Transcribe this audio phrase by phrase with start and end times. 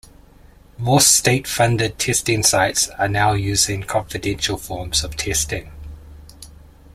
[0.79, 5.69] More state funded testing sites are now using confidential forms of testing.